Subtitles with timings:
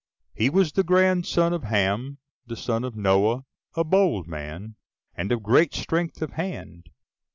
[0.33, 2.17] He was the grandson of Ham,
[2.47, 3.43] the son of Noah,
[3.75, 4.73] a bold man,
[5.13, 6.89] and of great strength of hand.